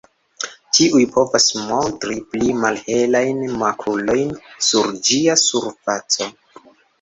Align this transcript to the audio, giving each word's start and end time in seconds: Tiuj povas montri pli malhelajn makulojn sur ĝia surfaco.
Tiuj 0.75 1.01
povas 1.17 1.43
montri 1.65 2.17
pli 2.31 2.55
malhelajn 2.61 3.45
makulojn 3.65 4.33
sur 4.69 4.91
ĝia 5.11 5.37
surfaco. 5.43 6.31